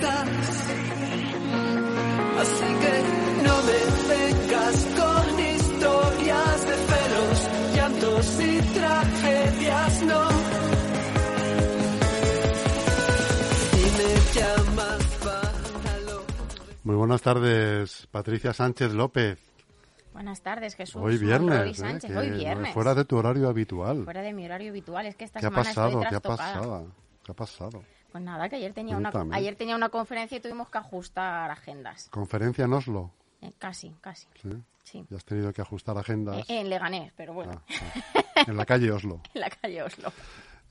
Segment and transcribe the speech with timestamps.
[0.00, 0.28] estás.
[2.40, 2.94] Así que
[3.44, 3.80] no me
[4.14, 10.28] vengas con historias de celos, llantos y tragedias, no.
[13.76, 16.22] Y me llamas para lo
[16.84, 19.38] Muy buenas tardes, Patricia Sánchez López.
[20.12, 21.00] Buenas tardes, Jesús.
[21.02, 21.80] Hoy viernes, ¿eh?
[21.80, 22.74] Sánchez, que hoy no- viernes.
[22.74, 24.04] fuera de tu horario habitual.
[24.04, 25.06] Fuera de mi horario habitual.
[25.06, 25.88] Es que esta ¿Qué ha semana pasado?
[26.02, 26.86] estoy ¿Qué ha pasado?
[27.24, 27.82] ¿Qué ha pasado?
[28.12, 32.08] Pues nada, que ayer tenía, una, ayer tenía una conferencia y tuvimos que ajustar agendas.
[32.10, 33.10] Conferencia en Oslo.
[33.40, 34.26] Eh, casi, casi.
[34.42, 34.50] ¿sí?
[34.82, 35.06] Sí.
[35.08, 36.38] Ya has tenido que ajustar agendas.
[36.50, 37.84] Eh, en Leganés, pero bueno, Ah,
[38.36, 38.44] ah.
[38.48, 39.20] En la calle Oslo.
[39.34, 40.12] en la calle Oslo.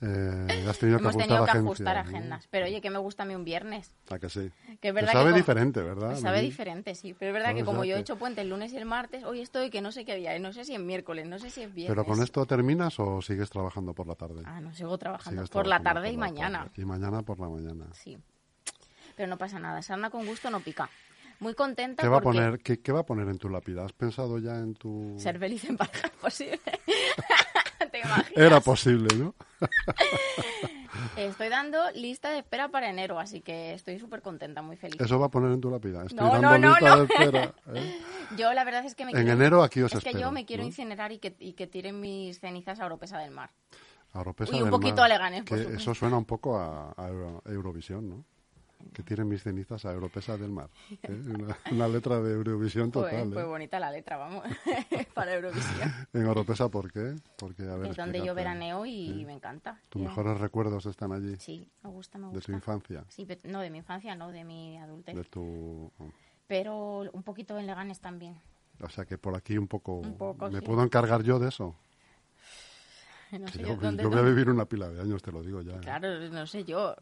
[0.02, 2.02] Eh, has tenido que Hemos ajustar tenido que ajustar ¿no?
[2.10, 2.48] agendas.
[2.50, 3.92] Pero oye, que me gusta a mí un viernes.
[4.10, 4.50] ¿A que sí?
[4.80, 6.16] Que es verdad sabe que como- diferente, ¿verdad?
[6.16, 7.14] Sabe diferente, sí.
[7.20, 9.42] Pero es verdad que como yo he hecho puente el lunes y el martes, hoy
[9.42, 11.74] estoy que no sé qué día, no sé si es miércoles, no sé si es
[11.74, 11.96] viernes.
[11.96, 14.42] ¿Pero con esto terminas o sigues trabajando por la tarde?
[14.46, 16.60] Ah, no, sigo trabajando por la tarde y mañana.
[16.66, 16.82] tarde.
[16.82, 17.88] Y mañana por la mañana.
[17.94, 18.18] Sí.
[19.18, 19.82] Pero no pasa nada.
[19.82, 20.90] Sarna con gusto no pica.
[21.42, 23.86] Muy contenta ¿Qué va, a poner, qué, qué va a poner en tu lápida?
[23.86, 25.16] ¿Has pensado ya en tu...?
[25.18, 26.60] ser feliz en pareja posible.
[28.02, 28.32] ¿Te imaginas?
[28.36, 29.36] Era posible, ¿no?
[31.16, 35.00] Estoy dando lista de espera para enero, así que estoy súper contenta, muy feliz.
[35.02, 36.04] Eso va a poner en tu lápida.
[36.06, 36.98] Estoy No, dando no, no, lista no.
[36.98, 37.54] de espera.
[37.74, 38.00] ¿eh?
[38.38, 39.32] Yo la verdad es que me En quiero...
[39.34, 40.68] enero aquí os Es que espero, yo me quiero ¿no?
[40.68, 43.50] incinerar y que, y que tiren mis cenizas a Oropesa del Mar.
[44.14, 45.76] A Oropesa Y un del poquito Mar, a Leganés, por que.
[45.76, 48.26] Eso suena un poco a, a Euro- Eurovisión, ¿no?
[48.94, 50.70] Que tiren mis cenizas a Europesa del Mar.
[50.90, 50.98] ¿eh?
[51.28, 53.34] Una, una letra de Eurovisión Fue, total.
[53.34, 53.46] fue ¿eh?
[53.46, 54.44] bonita la letra, vamos,
[55.14, 55.92] para Eurovisión.
[56.14, 57.16] En Oropesa, ¿por qué?
[57.38, 59.26] Porque, a ver, es donde yo veraneo y Sí.
[59.26, 59.80] me encanta.
[59.90, 62.46] Tus Yo- mejores recuerdos están allí, Sí, me gusta, me de gusta.
[62.46, 65.16] tu infancia, Sí, pe- no, de mi infancia, no, de mi adultez.
[65.16, 65.92] de tu...
[66.48, 68.40] Pero un poquito en Leganes también.
[68.82, 69.96] O sea, que por aquí un poco...
[69.96, 70.66] Un poco, ¿Me sí.
[70.66, 71.76] puedo encargar yo de eso?
[73.40, 75.42] No Que sé yo, dónde- yo voy a vivir una pila de años, te lo
[75.44, 75.74] digo ya.
[75.74, 75.80] ¿eh?
[75.82, 76.96] Claro, no sé yo.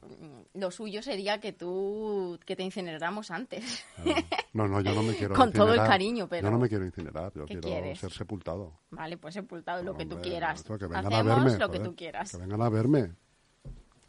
[0.54, 3.86] Lo suyo sería que tú, que te incineráramos antes.
[4.04, 4.22] Claro.
[4.54, 5.88] No, no, yo no me quiero Con todo el incinerar.
[5.90, 8.00] cariño, pero- Yo no me quiero incinerar, yo ¿Qué quiero quieres?
[8.00, 8.74] ser sepultado.
[8.90, 10.60] vale, pues sepultado, lo que tú Hombre, quieras.
[10.60, 12.32] esto, que vengan Hacemos a verme, lo que joder, tú quieras.
[12.32, 13.12] Que vengan a verme.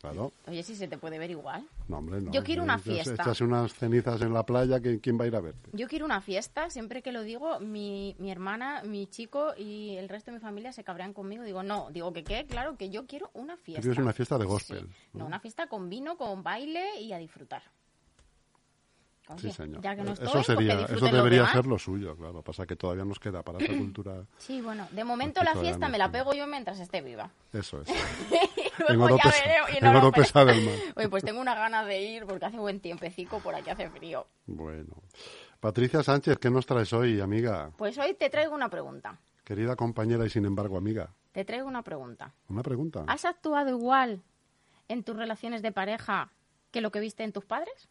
[0.01, 0.33] Claro.
[0.47, 1.67] Oye, si se te puede ver igual.
[1.89, 2.31] No, hombre, no.
[2.31, 3.15] Yo quiero una fiesta.
[3.15, 5.71] Echas unas cenizas en la playa, ¿quién, va a ir a verte?
[5.73, 10.09] Yo quiero una fiesta, siempre que lo digo, mi, mi hermana, mi chico y el
[10.11, 11.45] resto de mi familia se cabrean conmigo.
[11.45, 13.83] Digo, no, digo que qué, claro, que yo quiero una Tú fiesta.
[13.83, 14.81] quieres una fiesta de gospel.
[14.81, 15.19] Sí.
[15.19, 17.63] No, una fiesta con vino, con baile y a disfrutar.
[19.37, 19.83] Sí, Oye, señor.
[19.83, 22.43] Ya que no eso estoy, pues que sería, eso debería ser lo suyo, claro.
[22.43, 24.25] Pasa que todavía nos queda para esa cultura.
[24.39, 27.31] Sí, bueno, de momento Aquí la fiesta no me la pego yo mientras esté viva.
[27.53, 27.89] Eso es.
[28.89, 30.75] Ya Oropesa, veré y en no del Mar.
[30.97, 34.27] Oye, pues tengo una ganas de ir porque hace buen tiempecico, por aquí hace frío.
[34.47, 34.95] Bueno.
[35.61, 37.73] Patricia Sánchez, ¿qué nos traes hoy, amiga?
[37.77, 39.19] Pues hoy te traigo una pregunta.
[39.45, 41.13] Querida compañera y sin embargo amiga.
[41.33, 42.33] Te traigo una pregunta.
[42.49, 43.05] Una pregunta.
[43.07, 44.23] ¿Has actuado igual
[44.89, 46.31] en tus relaciones de pareja
[46.71, 47.89] que lo que viste en tus padres?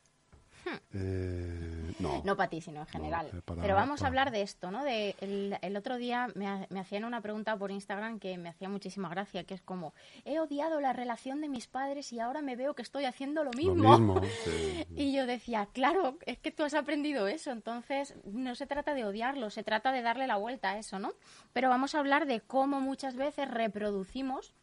[0.93, 2.21] Eh, no.
[2.23, 3.27] No para ti, sino en general.
[3.33, 4.83] eh, para- Pero vamos para- a hablar de esto, ¿no?
[4.83, 8.49] De el, el otro día me, ha- me hacían una pregunta por Instagram que me
[8.49, 9.93] hacía muchísima gracia, que es como,
[10.25, 13.51] he odiado la relación de mis padres y ahora me veo que estoy haciendo lo
[13.51, 13.73] Lo mismo.
[13.99, 14.21] mismo.
[14.45, 14.85] sí.
[14.95, 19.05] Y yo decía, claro, es que tú has aprendido eso, entonces no se trata de
[19.05, 21.13] odiarlo, se trata de darle la vuelta a eso, ¿no?
[21.53, 24.53] Pero vamos a hablar de cómo muchas veces reproducimos,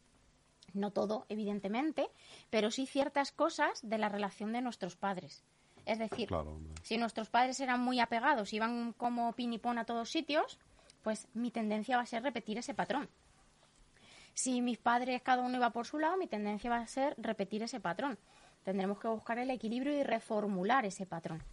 [0.73, 2.07] no todo, evidentemente,
[2.49, 5.43] pero sí ciertas cosas de la relación de nuestros padres.
[5.85, 10.59] Es decir, Claro, si nuestros padres eran muy apegados, iban como pinipón a todos sitios,
[11.03, 13.09] pues mi tendencia va a ser repetir ese patrón.
[14.33, 17.63] Si mis padres cada uno iba por su lado, mi tendencia va a ser repetir
[17.63, 18.17] ese patrón.
[18.63, 21.43] Tendremos que buscar el equilibrio y reformular ese patrón.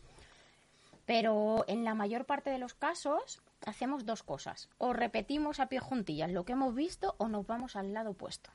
[1.04, 4.68] Pero en la mayor parte de los casos hacemos dos cosas.
[4.78, 8.50] O repetimos a pie juntillas lo que hemos visto o nos vamos al lado opuesto.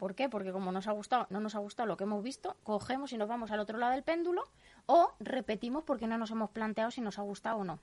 [0.00, 0.30] ¿Por qué?
[0.30, 3.18] Porque como nos ha gustado, no nos ha gustado lo que hemos visto, cogemos y
[3.18, 4.48] nos vamos al otro lado del péndulo
[4.86, 7.78] o repetimos porque no nos hemos planteado si nos ha gustado o no.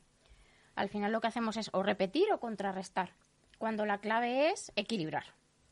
[0.75, 3.11] Al final lo que hacemos es o repetir o contrarrestar,
[3.59, 5.25] cuando la clave es equilibrar,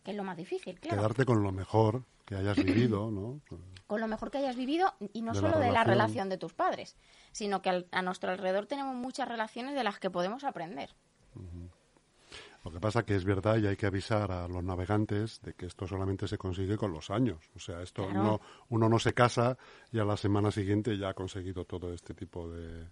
[0.03, 0.97] que es lo más difícil, claro.
[1.01, 3.41] Quedarte con lo mejor que hayas vivido, ¿no?
[3.87, 5.87] Con lo mejor que hayas vivido y no De la solo de la relación.
[5.87, 6.95] relación de tus padres,
[7.31, 10.91] sino que al- a nuestro alrededor tenemos muchas relaciones de las que podemos aprender.
[12.65, 15.67] Lo que pasa que es verdad y hay que avisar a los navegantes de que
[15.67, 17.37] esto solamente se consigue con los años.
[17.55, 18.23] O sea, esto Claro.
[18.23, 19.57] no, uno no se casa
[19.91, 22.87] y a la semana siguiente ya ha conseguido todo este tipo de...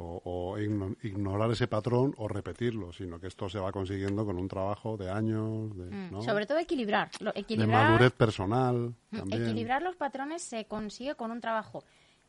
[0.00, 4.38] O, o igno- ignorar ese patrón o repetirlo, sino que esto se va consiguiendo con
[4.38, 6.22] un trabajo de años, de, Mm, ¿no?
[6.22, 7.10] Sobre todo equilibrar.
[7.18, 8.94] Lo- de equilibrar madurez personal.
[9.10, 9.42] Mm, También.
[9.42, 11.82] Equilibrar los patrones se consigue con un trabajo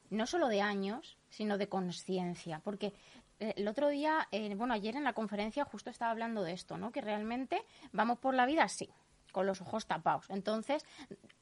[0.09, 2.59] no solo de años, sino de conciencia.
[2.63, 2.91] Porque
[3.39, 6.91] el otro día, eh, bueno, ayer en la conferencia justo estaba hablando de esto, ¿no?
[6.91, 8.89] Que realmente vamos por la vida así.
[9.31, 10.25] con los ojos tapados.
[10.31, 10.83] Entonces,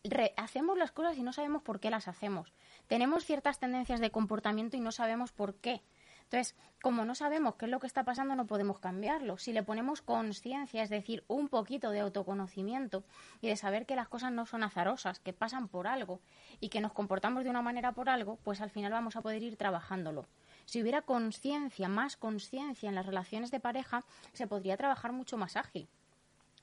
[0.04, 2.54] re- hacemos las cosas y no sabemos por qué las hacemos.
[2.88, 5.82] Tenemos ciertas tendencias de comportamiento y no sabemos por qué.
[6.24, 9.38] Entonces, como no sabemos qué es lo que está pasando, no podemos cambiarlo.
[9.38, 13.06] Si le ponemos conciencia, es decir, un poquito de autoconocimiento
[13.40, 16.20] y de saber que las cosas no son azarosas, que pasan por algo
[16.60, 19.42] y que nos comportamos de una manera por algo, pues al final vamos a poder
[19.42, 20.26] ir trabajándolo.
[20.68, 24.04] Si hubiera conciencia, más conciencia en las relaciones de pareja,
[24.34, 25.88] se podría trabajar mucho más ágil.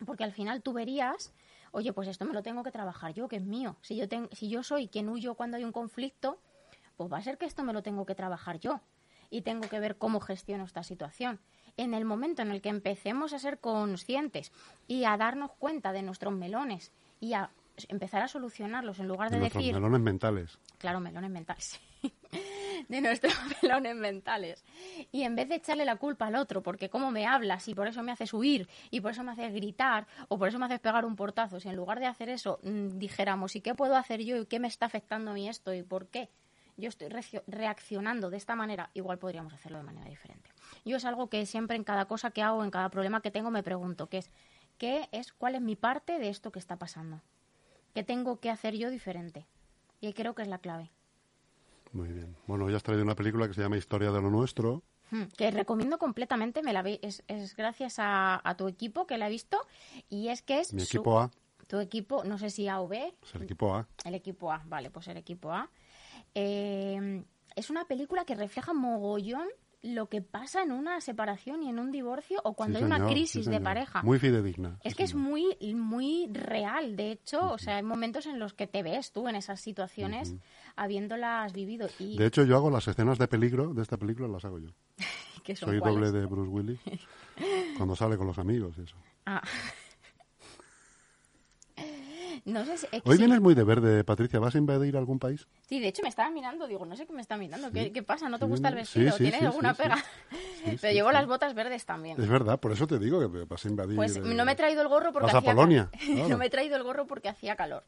[0.05, 1.33] Porque al final tú verías,
[1.73, 3.77] oye, pues esto me lo tengo que trabajar yo, que es mío.
[3.81, 6.39] Si yo, ten- si yo soy quien huyo cuando hay un conflicto,
[6.99, 8.83] pues va a ser que esto me lo tengo que trabajar yo.
[9.31, 11.41] Y tengo que ver cómo gestiono esta situación.
[11.79, 14.53] En el momento en el que empecemos a ser conscientes
[14.87, 17.49] y a darnos cuenta de nuestros melones y a
[17.89, 20.59] empezar a solucionarlos en lugar de De decir, melones mentales.
[20.77, 21.81] Claro, melones mentales.
[22.89, 24.65] De nuestros melones mentales.
[25.13, 27.89] Y en vez de echarle la culpa al otro, porque cómo me hablas y por
[27.89, 30.81] eso me haces huir y por eso me haces gritar o por eso me haces
[30.81, 34.23] pegar un portazo, si en lugar de hacer eso mm, dijéramos, ¿y qué puedo hacer
[34.23, 36.31] yo y qué me está afectando a mí esto y por qué?
[36.77, 37.09] Yo estoy
[37.47, 40.51] reaccionando de esta manera, igual podríamos hacerlo de manera diferente.
[40.85, 43.53] Yo es algo que siempre en cada cosa que hago, en cada problema que tengo,
[43.53, 44.31] me pregunto, es,
[44.77, 47.21] ¿qué es, cuál es mi parte de esto que está pasando?
[47.95, 49.47] ¿Qué tengo que hacer yo diferente?
[50.01, 50.91] Y creo que es la clave.
[51.95, 52.37] Muy bien.
[52.47, 54.83] Bueno, ya has traído una película que se llama Historia de lo Nuestro.
[55.11, 59.17] Hmm, Que recomiendo completamente, me la vi- es, es gracias a, a tu equipo que
[59.17, 59.59] la he visto
[60.09, 61.31] y es que es Mi su- equipo A,
[61.69, 63.87] tu equipo, no sé si A o B, es el equipo A.
[64.05, 65.71] el equipo A, vale, pues el equipo A.
[66.35, 67.23] Eh,
[67.55, 69.47] es una película que refleja mogollón
[69.83, 73.07] lo que pasa en una separación y en un divorcio o cuando Sí, hay una
[73.07, 74.03] sí, crisis de pareja.
[74.03, 74.79] Muy fidedigna.
[74.83, 78.55] Es sí, que es muy, muy real, de hecho, o sea, hay momentos en los
[78.55, 80.35] que te ves tú en esas situaciones
[80.77, 84.45] habiéndolas vivido y De hecho, yo hago las escenas de peligro de esta película, las
[84.45, 84.71] hago yo.
[85.45, 85.99] que son Soy cuáles.
[86.11, 86.81] doble de Bruce Willis
[87.77, 88.97] cuando sale con los amigos y eso.
[89.27, 89.43] Ah.
[92.45, 92.87] No sé si...
[93.05, 93.19] Hoy sí.
[93.19, 94.39] vienes muy de verde, Patricia.
[94.39, 95.47] ¿Vas a invadir algún país?
[95.67, 97.91] Sí, de hecho me estaba mirando, digo, no sé qué me está mirando, ¿qué, Sí.
[97.91, 98.29] qué pasa?
[98.29, 99.13] ¿No te gusta el vestido?
[99.13, 99.97] sí, ¿Tienes alguna pega?
[100.81, 102.21] Pero llevo las botas verdes también.
[102.21, 103.97] Es verdad, por eso te digo que vas a invadir.
[103.97, 106.29] Pues eh, no me he traído el gorro porque Vas a hacía Polonia, claro.
[106.29, 107.83] no me he traído el gorro porque hacía calor.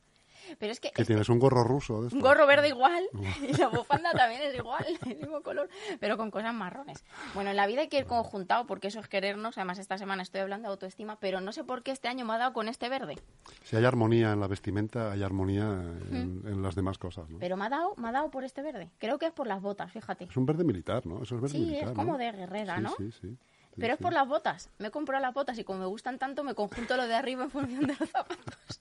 [0.58, 3.04] Pero es que Que tienes un gorro ruso de un gorro verde igual
[3.43, 5.69] y la bufanda también es igual, el mismo color,
[6.00, 7.04] pero con cosas marrones.
[7.34, 9.58] Bueno, en la vida hay que ir conjuntado porque eso es querernos.
[9.58, 12.34] Además, esta semana estoy hablando de autoestima, pero no sé por qué este año me
[12.34, 13.16] ha dado con este verde.
[13.64, 15.64] Si hay armonía en la vestimenta, hay armonía
[16.10, 17.28] en, en las demás cosas.
[17.31, 17.38] ¿no?
[17.38, 18.90] Pero me ha dado, me ha dado por este verde.
[18.98, 20.25] Creo que es por las botas, fíjate.
[20.25, 21.22] Es un verde militar, ¿no?
[21.22, 21.88] Eso es verde Sí, militar.
[21.88, 22.19] es como ¿no?
[22.19, 22.90] de guerrera, Sí, ¿no?
[22.96, 23.19] Sí, sí.
[23.20, 23.37] sí,
[23.76, 24.02] Pero es sí.
[24.04, 24.70] por las botas.
[24.78, 27.44] Me he comprado las botas y como me gustan tanto, me conjunto lo de arriba
[27.44, 28.81] en función de los zapatos.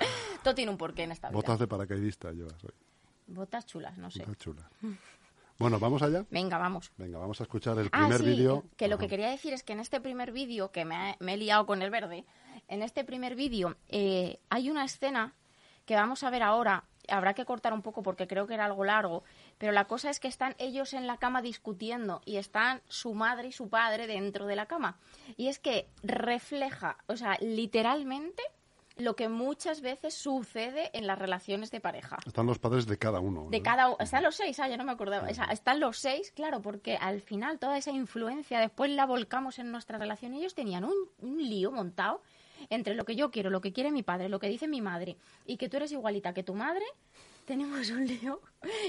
[0.42, 1.36] Todo tiene un porqué en esta vida.
[1.36, 2.70] Botas de paracaidista llevas hoy.
[3.26, 4.20] Botas chulas, no sé.
[4.20, 4.66] Botas chulas.
[5.58, 6.24] Bueno, ¿vamos allá?
[6.30, 6.90] Venga, vamos.
[6.96, 8.64] Venga, vamos a escuchar el Ah, primer sí, vídeo.
[8.76, 11.34] que lo que quería decir es que en este primer vídeo, que me, ha- me
[11.34, 12.24] he liado con el verde,
[12.68, 15.34] en este primer vídeo eh, hay una escena
[15.84, 18.84] que vamos a ver ahora, habrá que cortar un poco porque creo que era algo
[18.84, 19.22] largo,
[19.58, 23.48] pero la cosa es que están ellos en la cama discutiendo y están su madre
[23.48, 24.96] y su padre dentro de la cama.
[25.36, 28.42] Y es que refleja, o sea, literalmente
[29.00, 32.18] lo que muchas veces sucede en las relaciones de pareja.
[32.26, 33.48] Están los padres de cada uno.
[33.50, 33.96] De cada uno.
[34.00, 35.28] Están los seis, ah, ya no me acordaba.
[35.28, 39.58] O sea, están los seis, claro, porque al final toda esa influencia después la volcamos
[39.58, 40.34] en nuestra relación.
[40.34, 42.22] Ellos tenían un, un lío montado
[42.68, 45.16] entre lo que yo quiero, lo que quiere mi padre, lo que dice mi madre,
[45.46, 46.84] y que tú eres igualita que tu madre.
[47.46, 48.40] Tenemos un lío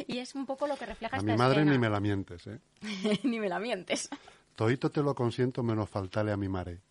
[0.07, 1.71] y es un poco lo que refleja A esta mi madre escena.
[1.71, 2.59] ni me la mientes, ¿eh?
[3.23, 4.09] ni me la mientes.
[4.55, 6.81] Todito te lo consiento menos faltale a mi madre.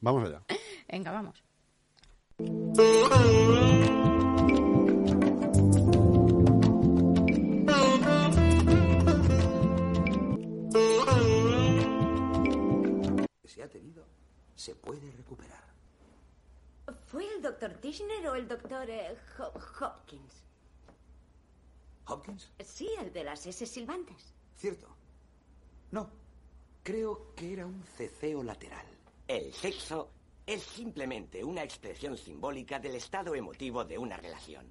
[0.00, 0.40] Vamos allá.
[0.88, 1.42] Venga, vamos.
[13.44, 14.04] Se ha tenido
[14.56, 15.62] se puede recuperar.
[17.06, 20.44] ¿Fue el doctor Tishner o el doctor eh, Ho- Hopkins?
[22.06, 22.50] ¿Hopkins?
[22.64, 24.34] Sí, el de las S silbantes.
[24.56, 24.86] Cierto.
[25.90, 26.10] No.
[26.82, 28.86] Creo que era un ceceo lateral.
[29.26, 30.10] El sexo
[30.46, 34.66] es simplemente una expresión simbólica del estado emotivo de una relación.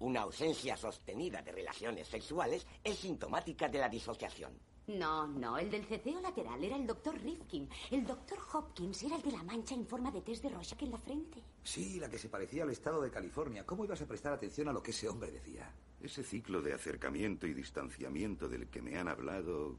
[0.00, 4.52] Una ausencia sostenida de relaciones sexuales es sintomática de la disociación.
[4.86, 7.68] No, no, el del ceceo lateral era el doctor Rifkin.
[7.90, 10.92] El doctor Hopkins era el de la mancha en forma de test de Rorschach en
[10.92, 11.42] la frente.
[11.62, 13.66] Sí, la que se parecía al estado de California.
[13.66, 15.70] ¿Cómo ibas a prestar atención a lo que ese hombre decía?
[16.00, 19.76] Ese ciclo de acercamiento y distanciamiento del que me han hablado,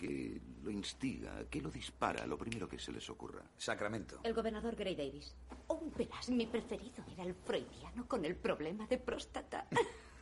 [0.00, 3.42] que lo instiga, que lo dispara, lo primero que se les ocurra.
[3.58, 4.20] Sacramento.
[4.22, 5.36] El gobernador Gray Davis.
[5.66, 9.66] Oh, verás, mi preferido era el freudiano con el problema de próstata.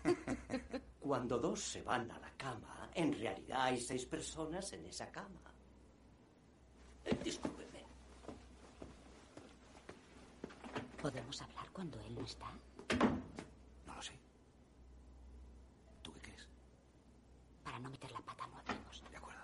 [0.98, 5.40] Cuando dos se van a la cama, en realidad hay seis personas en esa cama.
[7.04, 7.84] Eh, discúlpeme.
[11.00, 12.50] ¿Podemos hablar cuando él no está?
[13.86, 14.18] No lo sé.
[16.02, 16.48] ¿Tú qué crees?
[17.62, 19.02] Para no meter la pata, no hablemos.
[19.08, 19.38] De acuerdo.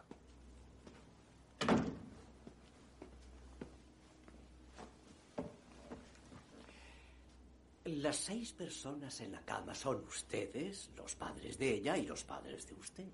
[7.95, 12.67] Las seis personas en la cama son ustedes, los padres de ella y los padres
[12.67, 13.09] de usted.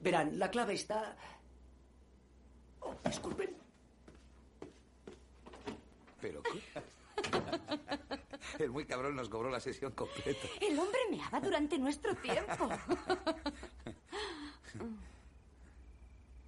[0.00, 1.16] Verán, la clave está...
[2.80, 3.56] Oh, disculpen.
[6.20, 6.60] ¿Pero qué?
[8.58, 10.48] El muy cabrón nos cobró la sesión completa.
[10.60, 12.68] El hombre meaba durante nuestro tiempo.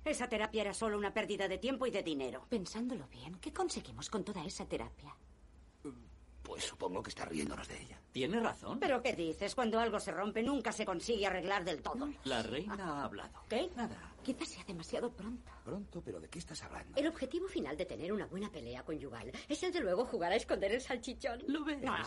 [0.05, 2.45] Esa terapia era solo una pérdida de tiempo y de dinero.
[2.49, 5.15] Pensándolo bien, ¿qué conseguimos con toda esa terapia?
[6.83, 7.97] Supongo que está riéndonos de ella.
[8.11, 8.81] Tiene razón.
[8.81, 9.55] ¿Pero qué dices?
[9.55, 12.09] Cuando algo se rompe nunca se consigue arreglar del todo.
[12.25, 13.45] La reina ha hablado.
[13.49, 13.71] ¿Qué?
[13.77, 13.97] Nada.
[14.25, 15.53] Quizás sea demasiado pronto.
[15.65, 16.99] Pronto, pero ¿de qué estás hablando?
[16.99, 20.73] El objetivo final de tener una buena pelea conyugal es desde luego jugar a esconder
[20.73, 21.45] el salchichón.
[21.47, 21.79] ¿Lo ves?
[21.87, 22.05] Ah,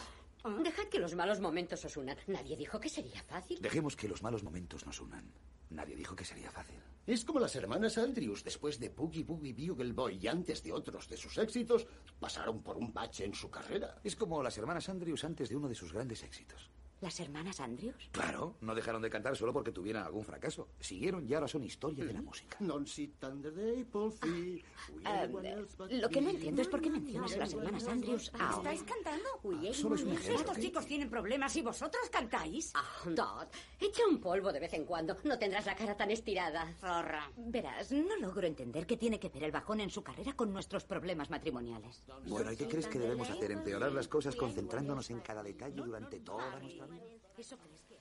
[0.62, 2.18] Dejad que los malos momentos os unan.
[2.28, 3.62] Nadie dijo que sería fácil.
[3.62, 5.24] Dejemos que los malos momentos nos unan.
[5.70, 6.75] Nadie dijo que sería fácil.
[7.08, 11.08] Es como las hermanas Andrews, después de Boogie Boogie Bugle Boy y antes de otros
[11.08, 11.86] de sus éxitos,
[12.20, 14.00] pasaron por un bache en su carrera.
[14.04, 16.72] Es como las hermanas Andrews antes de uno de sus grandes éxitos.
[17.06, 18.10] ¿Las hermanas Andrews?
[18.12, 20.70] Claro, no dejaron de cantar solo porque tuvieran algún fracaso.
[20.80, 22.58] Siguieron y ahora son historia de la música.
[22.66, 24.66] Non sit under the apple tree.
[24.90, 27.54] We Ah, everyone else but lo que no entiendo es por qué mencionas a las
[27.54, 28.74] hermanas Andrews ahora.
[28.74, 29.30] ¿Estáis cantando?
[29.38, 30.42] Ah, solo es un ejemplo.
[30.42, 32.72] Estos chicos tienen problemas y vosotros cantáis.
[32.74, 35.16] Ah, Todd, echa un polvo de vez en cuando.
[35.26, 36.74] No tendrás la cara tan estirada.
[36.82, 37.30] Zorra.
[37.38, 40.86] Verás, no logro entender qué tiene que ver el bajón en su carrera con nuestros
[40.86, 42.02] problemas matrimoniales.
[42.26, 43.52] Bueno, ¿y qué crees que debemos hacer?
[43.52, 46.95] ¿Empeorar las cosas concentrándonos en cada detalle durante toda nuestra vida?
[47.38, 47.98] ¿Eso crees que...?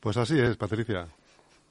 [0.00, 1.08] Pues así es, Patricia.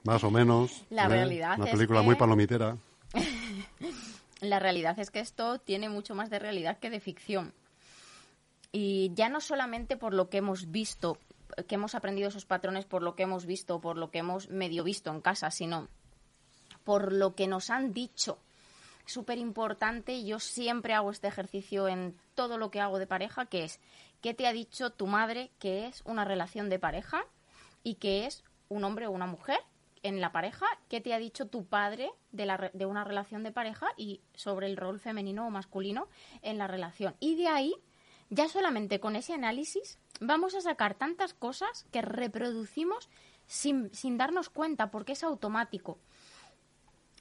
[0.04, 0.84] Más o menos.
[0.90, 1.10] La ¿eh?
[1.10, 2.78] realidad Una es película que- muy palomitera.
[4.42, 7.54] La realidad es que esto tiene mucho más de realidad que de ficción.
[8.72, 11.18] Y ya no solamente por lo que hemos visto,
[11.68, 14.86] que hemos aprendido esos patrones por lo que hemos visto, por lo que hemos medio
[14.86, 15.90] visto en casa, sino
[16.86, 18.38] por lo que nos han dicho.
[19.10, 23.64] Súper importante, yo siempre hago este ejercicio en todo lo que hago de pareja, que
[23.64, 23.80] es,
[24.22, 27.26] ¿qué te ha dicho tu madre que es una relación de pareja
[27.82, 29.58] y que es un hombre o una mujer
[30.04, 30.68] en la pareja?
[30.90, 34.68] ¿Qué te ha dicho tu padre de, la de una relación de pareja y sobre
[34.68, 36.08] el rol femenino o masculino
[36.44, 37.16] en la relación?
[37.20, 37.74] Y de ahí,
[38.30, 43.10] ya solamente con ese análisis, vamos a sacar tantas cosas que reproducimos
[43.48, 45.98] sin, sin darnos cuenta, porque es automático.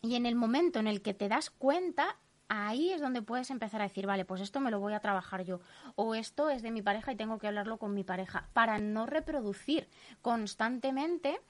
[0.02, 2.16] Y en el momento en el que te das cuenta,
[2.48, 5.44] ahí es donde puedes empezar a decir, vale, pues esto me lo voy a trabajar
[5.44, 5.60] yo.
[5.96, 8.48] O esto es de mi pareja y tengo que hablarlo con mi pareja.
[8.52, 9.88] Para no reproducir
[10.22, 11.40] constantemente,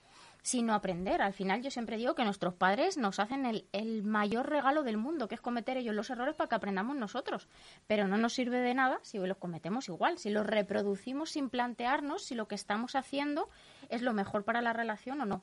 [0.43, 1.21] sino aprender.
[1.21, 4.97] Al final yo siempre digo que nuestros padres nos hacen el, el mayor regalo del
[4.97, 7.49] mundo, que es cometer ellos los errores para que aprendamos nosotros.
[7.87, 12.25] Pero no nos sirve de nada si los cometemos igual, si los reproducimos sin plantearnos
[12.25, 13.49] si lo que estamos haciendo
[13.89, 15.43] es lo mejor para la relación o no.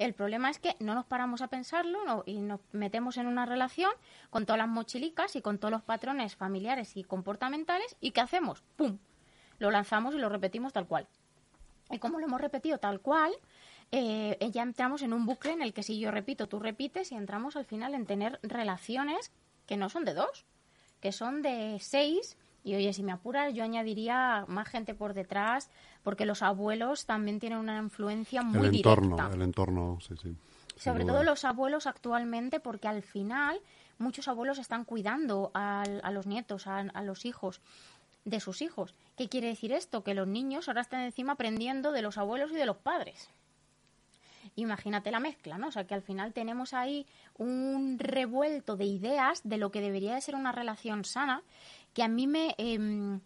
[0.00, 3.90] El problema es que no nos paramos a pensarlo y nos metemos en una relación
[4.30, 8.62] con todas las mochilicas y con todos los patrones familiares y comportamentales y ¿qué hacemos?
[8.76, 8.96] ¡Pum!
[9.58, 11.06] Lo lanzamos y lo repetimos tal cual.
[11.90, 13.30] Y como lo hemos repetido tal cual,
[13.92, 17.16] eh, ya entramos en un bucle en el que si yo repito, tú repites y
[17.16, 19.32] entramos al final en tener relaciones
[19.66, 20.46] que no son de dos,
[21.00, 22.38] que son de seis.
[22.64, 25.70] Y oye, si me apuras, yo añadiría más gente por detrás,
[26.02, 29.34] porque los abuelos también tienen una influencia muy el entorno, directa.
[29.34, 30.34] el entorno, sí, sí.
[30.76, 31.12] Sobre duda.
[31.14, 33.60] todo los abuelos actualmente, porque al final
[33.98, 37.60] muchos abuelos están cuidando al- a, los nietos, a, a los hijos
[38.24, 38.94] de sus hijos.
[39.16, 40.02] ¿Qué quiere decir esto?
[40.02, 43.28] Que los niños ahora están encima aprendiendo de los abuelos y de los padres.
[44.56, 45.68] Imagínate la mezcla, ¿no?
[45.68, 50.14] O sea, que al final tenemos ahí un revuelto de ideas de lo que debería
[50.14, 51.42] de ser una relación sana,
[51.94, 53.20] que a mí me em,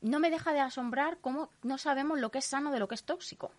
[0.00, 2.94] no me deja de asombrar cómo no sabemos lo que es sano de lo que
[2.94, 3.52] es tóxico.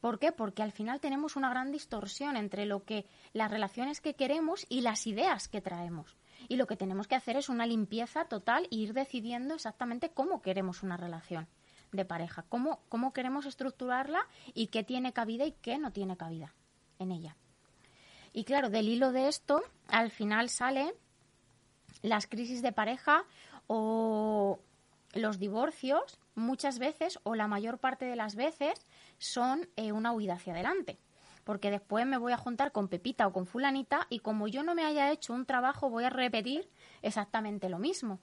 [0.00, 0.32] ¿Por qué?
[0.32, 4.82] Porque al final tenemos una gran distorsión entre lo que las relaciones que queremos y
[4.82, 6.16] las ideas que traemos.
[6.48, 10.42] Y lo que tenemos que hacer es una limpieza total e ir decidiendo exactamente cómo
[10.42, 11.48] queremos una relación
[11.90, 16.52] de pareja, cómo, cómo queremos estructurarla y qué tiene cabida y qué no tiene cabida
[16.98, 17.36] en ella.
[18.34, 20.92] Y claro, del hilo de esto, al final sale
[22.02, 23.24] las crisis de pareja
[23.68, 24.58] o
[25.14, 28.86] los divorcios, muchas veces o la mayor parte de las veces,
[29.18, 30.98] son eh, una huida hacia adelante.
[31.44, 34.74] Porque después me voy a juntar con Pepita o con Fulanita y como yo no
[34.74, 36.68] me haya hecho un trabajo, voy a repetir
[37.02, 38.18] exactamente lo mismo.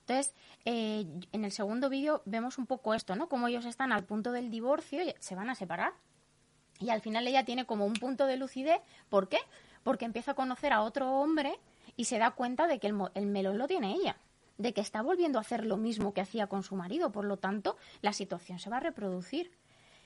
[0.00, 0.34] Entonces,
[0.64, 3.28] eh, en el segundo vídeo vemos un poco esto, ¿no?
[3.28, 5.94] Como ellos están al punto del divorcio y se van a separar.
[6.80, 8.80] Y al final ella tiene como un punto de lucidez.
[9.08, 9.38] ¿Por qué?
[9.82, 11.58] Porque empieza a conocer a otro hombre
[11.96, 14.16] y se da cuenta de que el, el melón lo tiene ella,
[14.58, 17.36] de que está volviendo a hacer lo mismo que hacía con su marido, por lo
[17.38, 19.50] tanto, la situación se va a reproducir.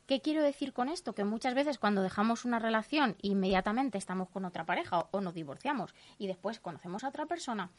[0.07, 1.15] ¿Qué quiero decir con esto?
[1.15, 5.95] Que muchas veces cuando dejamos una relación inmediatamente estamos con otra pareja o, nos divorciamos
[6.17, 7.71] y después conocemos a otra persona,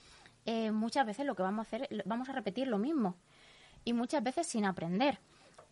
[0.45, 3.15] eh, muchas veces lo que vamos a hacer, vamos a repetir lo mismo
[3.83, 5.19] y muchas veces sin aprender.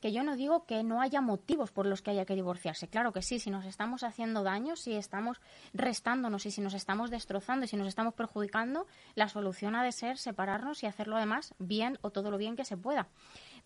[0.02, 2.88] Que yo no digo que no haya motivos por los que haya que divorciarse.
[2.88, 5.42] Claro que sí, si nos estamos haciendo daño, si estamos
[5.74, 8.86] restándonos y si nos estamos destrozando y si nos estamos perjudicando,
[9.16, 12.66] la solución ha de ser separarnos y hacerlo además bien o todo lo bien que
[12.66, 13.08] se pueda.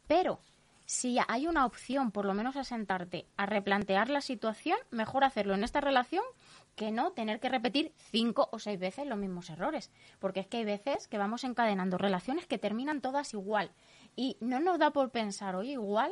[0.07, 0.39] Pero
[0.85, 5.53] si hay una opción, por lo menos a sentarte, a replantear la situación, mejor hacerlo
[5.53, 6.23] en esta relación
[6.75, 9.89] que no tener que repetir cinco o seis veces los mismos errores.
[10.19, 13.71] Porque es que hay veces que vamos encadenando relaciones que terminan todas igual.
[14.15, 16.11] Y no nos da por pensar, oye, igual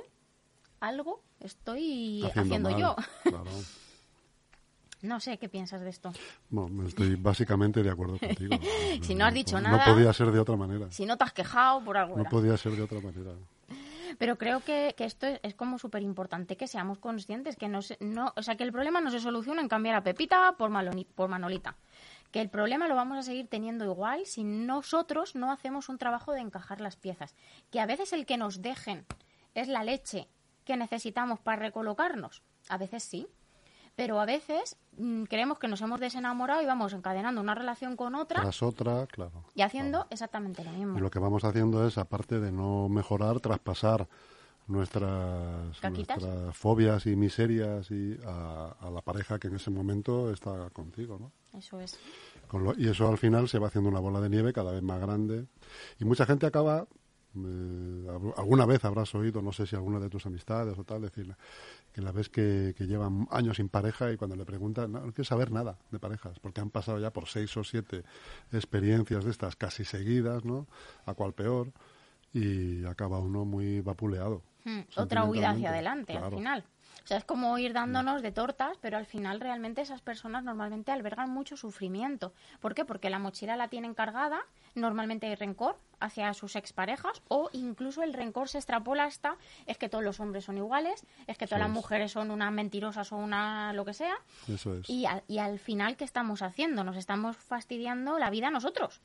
[0.79, 2.95] algo estoy haciendo, mal, yo.
[3.23, 3.45] claro.
[5.01, 6.11] no sé, ¿qué piensas de esto?
[6.49, 8.55] Bueno, estoy básicamente de acuerdo contigo.
[9.01, 10.91] Si no has dicho no nada- podía ser de otra manera.
[10.91, 12.15] Si no te has quejado por algo.
[12.15, 12.29] No era.
[12.29, 13.31] podía ser de otra manera.
[14.17, 17.81] Pero creo que, que esto es, es como súper importante que seamos conscientes, que no,
[17.81, 20.69] se- no, o sea, que el problema no se soluciona en cambiar a Pepita por,
[20.71, 21.75] Maloni- por Manolita.
[22.31, 26.31] Que el problema lo vamos a seguir teniendo igual si nosotros no hacemos un trabajo
[26.33, 27.35] de encajar las piezas.
[27.71, 29.05] Que a veces el que nos dejen
[29.55, 30.27] es la leche
[30.63, 32.43] que necesitamos para recolocarnos.
[32.69, 33.27] A veces sí.
[33.95, 38.15] Pero a veces mm, creemos que nos hemos desenamorado y vamos encadenando una relación con
[38.15, 39.43] otra Tras otra, claro.
[39.55, 40.97] y haciendo exactamente lo mismo.
[40.97, 44.07] Y lo que vamos haciendo es, aparte de no mejorar, traspasar
[44.69, 45.79] nuestras,
[46.17, 51.17] nuestras fobias y miserias y a, a la pareja que en ese momento está contigo,
[51.19, 51.31] ¿no?
[51.57, 51.97] Eso es.
[52.47, 54.81] Con lo- y eso al final se va haciendo una bola de nieve cada vez
[54.83, 55.47] más grande.
[55.99, 56.87] Y mucha gente acaba,
[57.35, 61.01] eh, al- alguna vez habrás oído, no sé si alguna de tus amistades o tal,
[61.01, 61.35] decir
[61.91, 65.23] que la ves que, que llevan años sin pareja y cuando le preguntan, no, no
[65.23, 68.03] saber nada de parejas, porque han pasado ya por seis o siete
[68.51, 70.67] experiencias de estas casi seguidas, ¿no?
[71.05, 71.71] A cual peor,
[72.33, 74.41] y acaba uno muy vapuleado.
[74.65, 76.63] Hmm, Otra huida hacia adelante al final.
[77.03, 80.91] O sea, es como ir dándonos de tortas, pero al final realmente esas personas normalmente
[80.91, 82.33] albergan mucho sufrimiento.
[82.59, 82.85] ¿Por qué?
[82.85, 84.41] Porque la mochila la tienen cargada,
[84.75, 89.89] normalmente hay rencor hacia sus exparejas o incluso el rencor se extrapola hasta es que
[89.89, 91.73] todos los hombres son iguales, es que todas Eso las es.
[91.73, 94.15] mujeres son unas mentirosas o una lo que sea.
[94.47, 94.87] Eso es.
[94.87, 96.83] Y, al- y al final, ¿qué estamos haciendo?
[96.83, 99.01] Nos estamos fastidiando la vida a nosotros.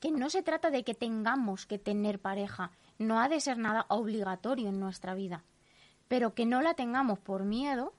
[0.00, 3.86] Que no se trata de que tengamos que tener pareja, no ha de ser nada
[3.88, 5.44] obligatorio en nuestra vida.
[6.08, 7.94] Pero que no la tengamos por miedo,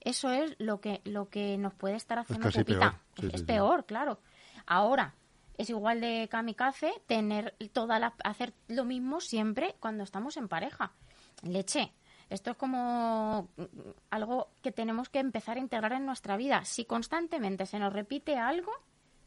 [0.00, 2.78] eso es lo que, lo que nos puede estar haciendo pupita.
[2.78, 2.94] peor.
[3.18, 3.44] Sí, es sí, sí.
[3.44, 4.20] peor, claro.
[4.66, 5.14] Ahora,
[5.56, 10.92] es igual de kamikaze tener toda la, hacer lo mismo siempre cuando estamos en pareja.
[11.42, 11.92] Leche.
[12.30, 13.64] Esto es como mm,
[14.10, 16.64] algo que tenemos que empezar a integrar en nuestra vida.
[16.64, 18.72] Si constantemente se nos repite algo,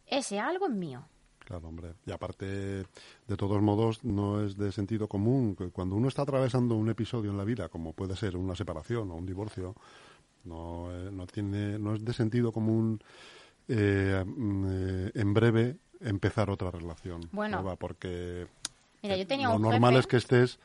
[0.06, 1.08] ese algo es mío.
[1.48, 1.94] Claro, hombre.
[2.06, 6.76] Y aparte, de todos modos, no es de sentido común que cuando uno está atravesando
[6.76, 9.74] un episodio en la vida, como puede ser una separación o un divorcio,
[10.44, 13.00] no, eh, no tiene, no es de sentido común
[13.70, 17.62] eh, mm, eh, en breve empezar otra relación Bueno.
[17.62, 18.48] nueva, porque
[19.02, 20.60] Mira, yo tenía lo un normal jefe- es que estés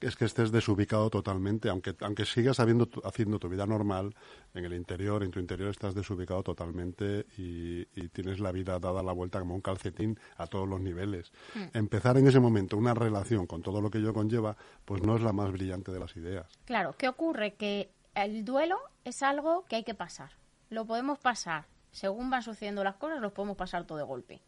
[0.00, 4.14] es que estés desubicado totalmente, aunque aunque sigas habiendo haciendo tu vida normal,
[4.54, 9.02] en el interior, en tu interior estás desubicado totalmente y, y tienes la vida dada
[9.02, 11.32] la vuelta como un calcetín a todos los niveles.
[11.54, 11.64] Hmm.
[11.74, 15.22] Empezar en ese momento una relación con todo lo que ello conlleva, pues no es
[15.22, 16.46] la más brillante de las ideas.
[16.64, 17.54] Claro, ¿qué ocurre?
[17.54, 20.30] Que el duelo es algo que hay que pasar.
[20.70, 21.66] Lo podemos pasar.
[21.90, 24.40] Según van sucediendo las cosas, los podemos pasar todo de golpe.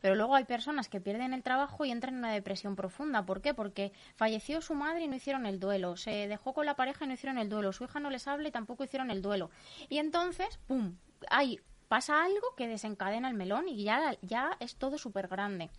[0.00, 3.24] Pero luego hay personas que pierden el trabajo y entran en una depresión profunda.
[3.26, 3.52] ¿Por qué?
[3.54, 5.96] Porque falleció su madre y no hicieron el duelo.
[5.96, 7.72] Se dejó con la pareja y no hicieron el duelo.
[7.72, 9.50] Su hija no les habla y tampoco hicieron el duelo.
[9.88, 10.96] Y entonces, ¡pum!
[11.28, 15.70] Ahí pasa algo que desencadena el melón y ya, ya es todo súper grande.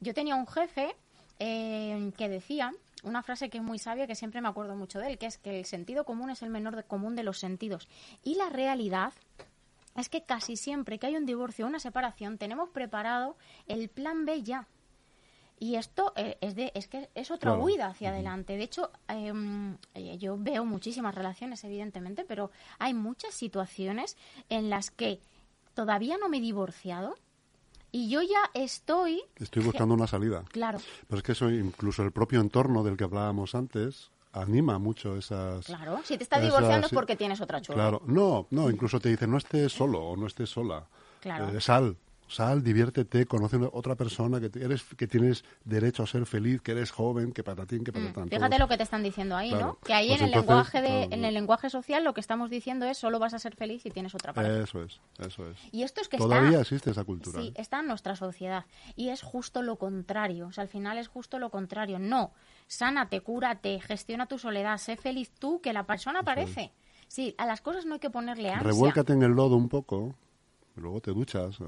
[0.00, 0.94] Yo tenía un jefe
[1.38, 2.72] eh, que decía
[3.04, 5.38] una frase que es muy sabia, que siempre me acuerdo mucho de él, que es
[5.38, 7.88] que el sentido común es el menor de- común de los sentidos.
[8.24, 9.12] Y la realidad
[10.00, 14.24] es que casi siempre que hay un divorcio o una separación tenemos preparado el plan
[14.24, 14.66] B ya.
[15.60, 17.64] Y esto eh, es, de, es que es otra Claro.
[17.64, 18.56] huida hacia adelante.
[18.56, 24.16] De hecho, em, eh, yo veo muchísimas relaciones, evidentemente, pero hay muchas situaciones
[24.50, 25.20] en las que
[25.74, 27.16] todavía no me he divorciado
[27.90, 29.22] y yo ya estoy...
[29.36, 30.44] Estoy buscando una salida.
[30.52, 35.16] Claro, Pero es que eso, incluso el propio entorno del que hablábamos antes, anima mucho
[35.16, 35.66] esas...
[35.66, 36.00] claro.
[36.04, 37.76] Si te estás esas- divorciando es porque tienes otra chula.
[37.76, 40.84] Claro, no, no, incluso te dice no estés solo o no estés sola.
[41.20, 41.48] Claro.
[41.56, 41.96] Eh, sal,
[42.28, 46.72] Sal, diviértete, conoce a otra persona, que eres que tienes derecho a ser feliz, que
[46.72, 48.26] eres joven, que patatín, que patatán.
[48.26, 48.58] Mm, Fíjate todos.
[48.60, 49.66] lo que te están diciendo ahí, Claro.
[49.66, 49.78] ¿no?
[49.84, 52.50] Que ahí Pues en el lenguaje de, claro, en el lenguaje social lo que estamos
[52.50, 54.62] diciendo es solo vas a ser feliz si tienes otra pareja.
[54.62, 55.56] Eso es, eso es.
[55.72, 57.40] Y esto es que Todavía está, existe esa cultura.
[57.40, 57.52] Sí, ¿eh?
[57.56, 58.66] está en nuestra sociedad.
[58.94, 60.48] Y es justo lo contrario.
[60.48, 61.98] O sea, al final es justo lo contrario.
[61.98, 62.32] No,
[62.66, 66.72] sánate, cúrate, gestiona tu soledad, sé feliz tú, que la persona aparece.
[67.06, 68.66] Sí, a las cosas no hay que ponerle ansia.
[68.68, 70.14] Revuélcate en el lodo un poco,
[70.76, 71.58] luego te duchas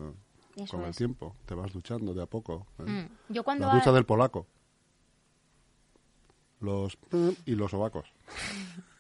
[0.57, 0.97] Eso con el es.
[0.97, 1.35] tiempo.
[1.47, 2.67] Te vas duchando de a poco.
[2.79, 2.83] ¿eh?
[3.29, 3.33] Mm.
[3.33, 4.47] Yo cuando La ducha ha- del polaco.
[6.61, 6.99] Los
[7.47, 8.13] y los sobacos.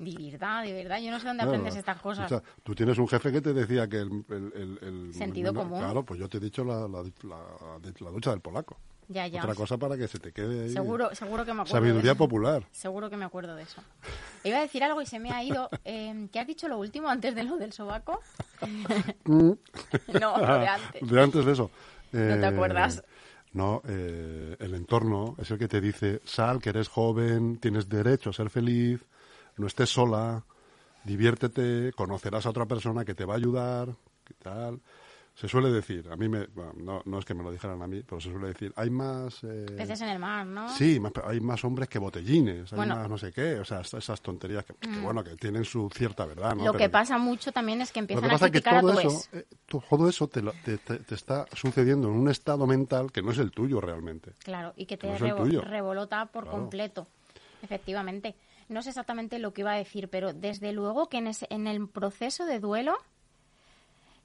[0.00, 1.80] De verdad, de verdad, yo no sé dónde No, aprendes no.
[1.80, 2.26] estas cosas.
[2.26, 4.24] O sea, tú tienes un jefe que te decía que el...
[4.28, 5.78] el- el- el- Sentido no, común.
[5.78, 8.76] Claro, pues yo te he dicho la, la, la- la ducha del polaco.
[9.08, 9.40] Ya, ya.
[9.40, 10.72] Otra cosa para que se te quede ahí.
[10.72, 11.72] Seguro, seguro que me acuerdo.
[11.78, 12.16] Sabiduría de...
[12.16, 12.64] popular.
[12.72, 13.80] Seguro que me acuerdo de eso.
[14.42, 15.68] Iba a decir algo y se me ha ido.
[15.84, 18.20] Eh, ¿Qué has dicho lo último antes de lo del sobaco?
[19.24, 19.52] Mm.
[20.20, 21.08] No, lo de antes.
[21.08, 21.70] De antes de eso.
[22.12, 23.02] ¿No te Eh, acuerdas?
[23.52, 28.30] No, eh, el entorno es el que te dice, sal, que eres joven, tienes derecho
[28.30, 29.00] a ser feliz,
[29.56, 30.44] no estés sola,
[31.04, 34.80] diviértete, conocerás a otra persona que te va a ayudar, ¿qué tal?
[35.38, 37.86] Se suele decir, a mí me, bueno, no, no es que me lo dijeran a
[37.86, 39.44] mí, pero se suele decir, hay más...
[39.44, 40.66] eh, Peces en el mar, ¿no?
[40.70, 42.96] Sí, más- hay más hombres que botellines, hay Bueno.
[42.96, 45.02] más no sé qué, o sea, esas tonterías que, que Mm.
[45.02, 46.64] bueno, que tienen su cierta verdad, ¿no?
[46.64, 48.76] Lo Pero que pasa mucho también es que lo empiezan que a es que criticar
[48.76, 52.08] a todo tu eso, eh, to- todo eso te, lo- te- te- te está sucediendo
[52.08, 54.32] en un estado mental que no es el tuyo realmente.
[54.42, 56.58] Claro, y que te No revo- revolota por Claro.
[56.60, 57.06] completo.
[57.62, 58.34] Efectivamente.
[58.70, 61.66] No sé exactamente lo que iba a decir, pero desde luego que en, ese- en
[61.66, 62.96] el proceso de duelo,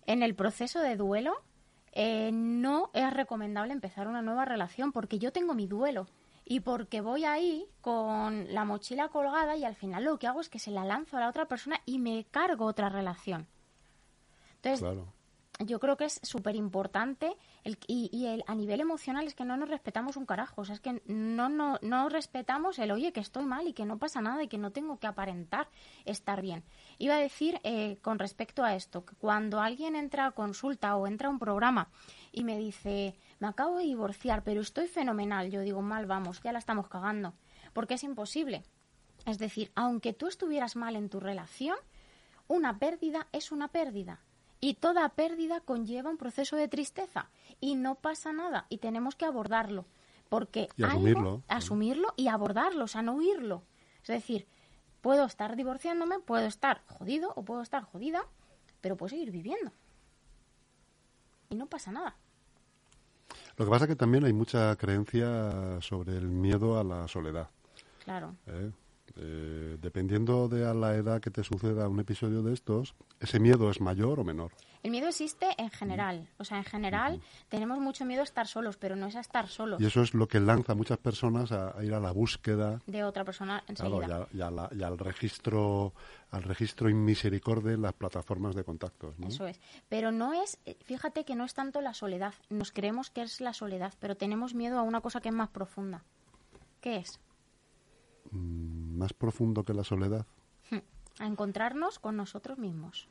[0.05, 1.33] en el proceso de duelo,
[1.93, 6.07] eh, no es recomendable empezar una nueva relación porque yo tengo mi duelo
[6.45, 10.49] y porque voy ahí con la mochila colgada y al final lo que hago es
[10.49, 13.47] que se la lanzo a la otra persona y me cargo otra relación.
[14.55, 14.87] Entonces.
[15.65, 17.35] Yo creo que es súper importante
[17.87, 20.61] y, y el, a nivel emocional es que no nos respetamos un carajo.
[20.61, 23.85] O sea, es que no, no, no respetamos el oye que estoy mal y que
[23.85, 25.67] no pasa nada y que no tengo que aparentar
[26.05, 26.63] estar bien.
[26.97, 31.07] Iba a decir eh, con respecto a esto, que cuando alguien entra a consulta o
[31.07, 31.89] entra a un programa
[32.31, 36.51] y me dice, me acabo de divorciar, pero estoy fenomenal, yo digo, mal vamos, ya
[36.51, 37.33] la estamos cagando.
[37.73, 38.63] Porque es imposible.
[39.25, 41.77] Es decir, aunque tú estuvieras mal en tu relación,
[42.47, 44.19] una pérdida es una pérdida.
[44.61, 47.29] Y toda pérdida conlleva un proceso de tristeza.
[47.59, 48.67] Y no pasa nada.
[48.69, 49.85] Y tenemos que abordarlo.
[50.29, 51.43] Porque Y algo- asumirlo.
[51.47, 53.63] asumirlo y abordarlo, o sea, no huirlo.
[54.03, 54.47] Es decir,
[55.01, 58.23] puedo estar divorciándome, puedo estar jodido o puedo estar jodida,
[58.81, 59.71] pero puedo seguir viviendo.
[61.49, 62.15] Y no pasa nada.
[63.57, 67.49] Lo que pasa es que también hay mucha creencia sobre el miedo a la soledad.
[68.05, 68.35] Claro.
[68.47, 68.71] ¿eh?
[69.17, 73.69] Eh, dependiendo de a la edad que te suceda un episodio de estos, ese miedo
[73.69, 74.51] es mayor o menor.
[74.83, 76.27] El miedo existe en general.
[76.37, 79.47] O sea, en general tenemos mucho miedo a estar solos, pero no es a estar
[79.47, 82.11] solos Y eso es lo que lanza a muchas personas a, a ir a la
[82.11, 84.05] búsqueda de otra persona enseguida.
[84.05, 85.93] claro, y, a- y a la- y al registro
[86.31, 89.19] al registro inmisericordia en las plataformas de contactos.
[89.19, 89.27] ¿no?
[89.27, 89.59] Eso es.
[89.89, 92.33] Pero no es, eh, fíjate que no es tanto la soledad.
[92.49, 95.49] Nos creemos que es la soledad, pero tenemos miedo a una cosa que es más
[95.49, 96.05] profunda.
[96.79, 97.19] ¿Qué es?
[98.31, 100.25] Mm, Más profundo que la soledad.
[101.19, 103.07] A encontrarnos con nosotros mismos.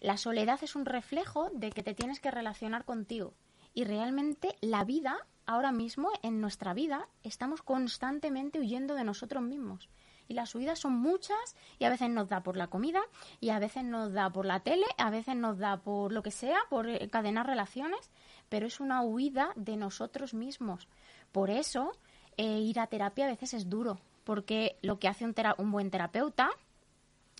[0.00, 3.34] La soledad es un reflejo de que te tienes que relacionar contigo.
[3.74, 9.88] Y realmente la vida, ahora mismo, en nuestra vida, estamos constantemente huyendo de nosotros mismos.
[10.28, 13.00] Y las huidas son muchas y a veces nos da por la comida
[13.40, 16.30] y a veces nos da por la tele, a veces nos da por lo que
[16.32, 18.10] sea, por eh, encadenar relaciones,
[18.48, 20.88] pero es una huida de nosotros mismos.
[21.30, 21.92] Por eso,
[22.36, 25.70] eh, ir a terapia a veces es duro, porque lo que hace un, tera- un
[25.70, 26.50] buen terapeuta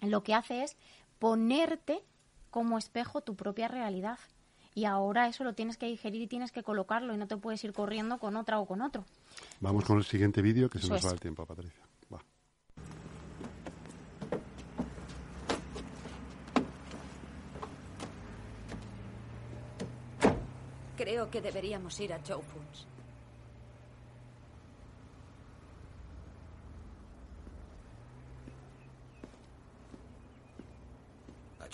[0.02, 0.76] lo que hace es
[1.18, 2.02] ponerte
[2.50, 4.18] como espejo tu propia realidad.
[4.74, 7.64] Y ahora eso lo tienes que digerir y tienes que colocarlo y no te puedes
[7.64, 9.04] ir corriendo con otra o con otro.
[9.60, 11.12] Vamos con el siguiente vídeo que se Eso nos va es.
[11.14, 11.82] el tiempo, Patricia.
[12.12, 12.20] Va.
[20.96, 22.42] Creo que deberíamos ir a Joe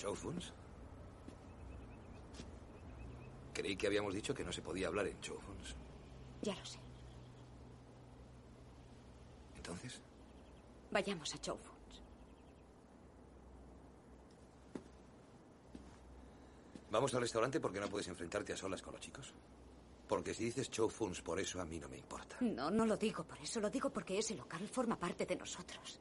[0.03, 0.53] Chowfuns?
[3.55, 5.77] Creí que habíamos dicho que no se podía hablar en Chowfuns.
[6.43, 6.81] Ya lo sé.
[9.55, 10.01] Entonces,
[10.91, 12.03] Vayamos a Joe Funs.
[16.91, 19.33] ¿vamos al restaurante porque no puedes enfrentarte a solas con los chicos?
[20.09, 22.37] Porque si dices Chowfuns por eso a mí no me importa.
[22.41, 26.01] No, no lo digo por eso, lo digo porque ese local forma parte de nosotros.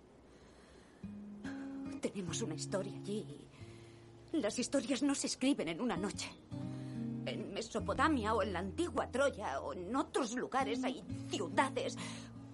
[2.01, 3.50] Tenemos una historia allí.
[4.33, 6.29] Las historias no se escriben en una noche.
[7.51, 11.97] Mesopotamia o en la antigua Troya o en otros lugares hay ciudades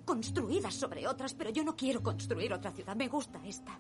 [0.04, 2.96] construidas sobre otras, pero yo no quiero construir otra ciudad.
[2.96, 3.80] Me gusta esta.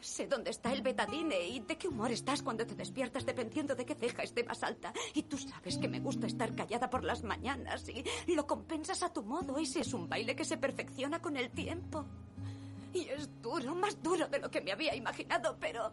[0.00, 3.84] Sé dónde está el betadine y de qué humor estás cuando te despiertas dependiendo de
[3.84, 4.92] qué ceja esté más alta.
[5.14, 9.12] Y tú sabes que me gusta estar callada por las mañanas y lo compensas a
[9.12, 9.58] tu modo.
[9.58, 12.06] Ese es un baile que se perfecciona con el tiempo.
[12.94, 15.92] Y es duro, más duro de lo que me había imaginado, pero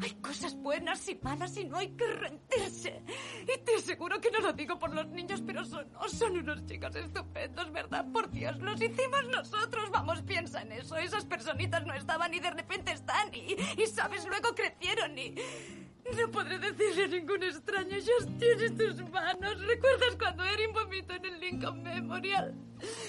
[0.00, 3.02] hay cosas buenas y malas y no hay que rendirse.
[3.42, 6.64] Y te aseguro que no lo digo por los niños, pero son, oh, son unos
[6.66, 8.04] chicos estupendos, ¿verdad?
[8.12, 9.90] Por Dios, los hicimos nosotros.
[9.90, 10.96] Vamos, piensa en eso.
[10.96, 15.34] Esas personitas no estaban y de repente están y, y sabes, luego crecieron y...
[16.04, 19.58] No podré decirle a ningún extraño, ya tienes tus manos.
[19.58, 22.54] ¿Recuerdas cuando Erin vomitó en el Lincoln Memorial?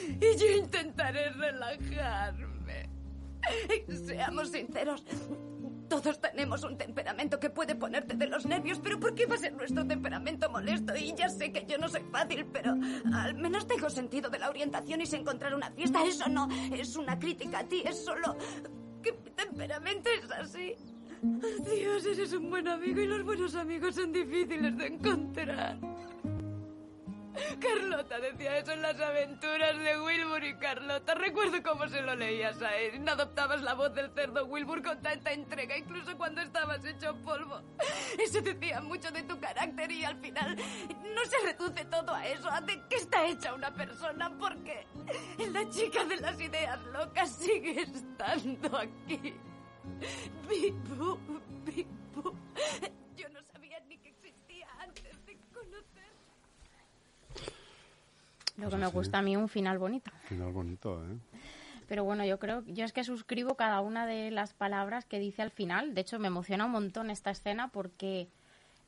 [0.10, 2.90] Y yo intentaré relajarme.
[4.06, 5.04] Seamos sinceros,
[5.88, 9.38] todos tenemos un temperamento que puede ponerte de los nervios, pero ¿por qué va a
[9.38, 10.96] ser nuestro temperamento molesto?
[10.96, 12.76] Y ya sé que yo no soy fácil, pero
[13.14, 16.04] al menos tengo sentido de la orientación y sé encontrar una fiesta.
[16.06, 18.36] Eso no es una crítica a ti, es solo
[19.02, 20.76] que mi temperamento es así.
[21.22, 25.78] Dios, eres un buen amigo y los buenos amigos son difíciles de encontrar.
[27.60, 31.16] Carlota decía eso en las aventuras de Wilbur y Carlota.
[31.16, 33.08] Recuerdo cómo se lo leías a él.
[33.08, 37.62] Adoptabas la voz del cerdo Wilbur con tanta entrega, incluso cuando estabas hecho polvo.
[38.20, 42.50] Eso decía mucho de tu carácter y al final no se reduce todo a eso,
[42.66, 44.86] de qué está hecha una persona, porque
[45.52, 49.36] la chica de las ideas locas sigue estando aquí.
[50.50, 51.20] Bibu,
[51.64, 52.36] Bibu.
[53.16, 56.12] Yo no sabía ni que existía antes de conocer.
[58.58, 60.12] Lo que me gusta a mí un final bonito.
[60.26, 61.18] Final bonito, ¿eh?
[61.88, 65.42] Pero bueno, yo creo, yo es que suscribo cada una de las palabras que dice
[65.42, 65.94] al final.
[65.94, 68.28] De hecho, me emociona un montón esta escena porque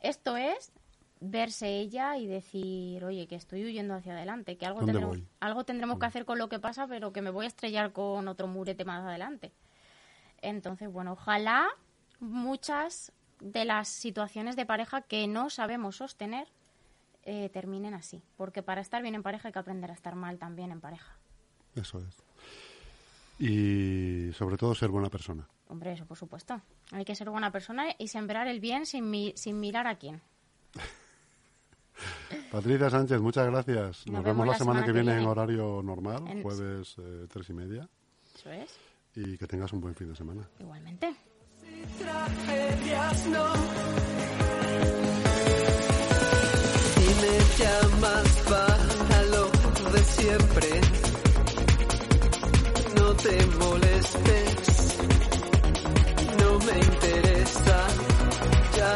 [0.01, 0.71] esto es
[1.19, 5.27] verse ella y decir, oye, que estoy huyendo hacia adelante, que algo ¿Dónde tendremos, voy?
[5.39, 8.27] algo tendremos que hacer con lo que pasa, pero que me voy a estrellar con
[8.27, 9.51] otro murete más adelante.
[10.41, 11.67] Entonces, bueno, ojalá
[12.19, 16.47] muchas de las situaciones de pareja que no sabemos sostener
[17.27, 20.39] eh, terminen así, porque para estar bien en pareja hay que aprender a estar mal
[20.39, 21.15] también en pareja.
[21.75, 22.23] Eso es.
[23.39, 25.47] Y sobre todo ser buena persona.
[25.67, 26.59] Hombre, eso por supuesto.
[26.91, 30.21] Hay que ser buena persona y sembrar el bien sin, mi- sin mirar a quién.
[32.51, 34.07] Patricia Sánchez, muchas gracias.
[34.07, 35.31] Nos, vemos, la semana, que viene, en viene.
[35.31, 37.87] horario normal, En- jueves eh, tres y media.
[38.35, 38.75] Eso es.
[39.15, 40.47] Y que tengas un buen fin de semana.
[40.59, 41.13] Igualmente.
[47.27, 49.21] me llamas para
[49.91, 50.69] de siempre.
[52.95, 54.97] No te molestes,
[56.39, 57.87] no me interesa
[58.77, 58.93] ya.